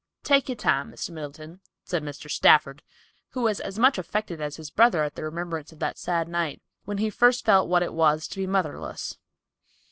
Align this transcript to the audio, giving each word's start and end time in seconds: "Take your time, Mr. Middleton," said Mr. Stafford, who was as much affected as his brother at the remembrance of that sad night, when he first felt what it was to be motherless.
"Take 0.23 0.49
your 0.49 0.55
time, 0.55 0.91
Mr. 0.91 1.11
Middleton," 1.11 1.59
said 1.83 2.01
Mr. 2.01 2.27
Stafford, 2.27 2.81
who 3.33 3.43
was 3.43 3.59
as 3.59 3.77
much 3.77 3.99
affected 3.99 4.41
as 4.41 4.55
his 4.55 4.71
brother 4.71 5.03
at 5.03 5.13
the 5.13 5.23
remembrance 5.23 5.71
of 5.71 5.77
that 5.77 5.99
sad 5.99 6.27
night, 6.27 6.59
when 6.85 6.97
he 6.97 7.11
first 7.11 7.45
felt 7.45 7.69
what 7.69 7.83
it 7.83 7.93
was 7.93 8.27
to 8.29 8.39
be 8.39 8.47
motherless. 8.47 9.19